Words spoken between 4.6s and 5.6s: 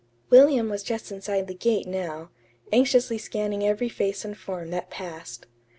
that passed.